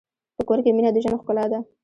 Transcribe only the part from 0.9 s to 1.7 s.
د ژوند ښکلا ده.